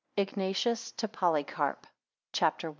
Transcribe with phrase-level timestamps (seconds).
[0.17, 1.85] IGNATIUS TO POLYCARP
[2.33, 2.69] CHAPTER I.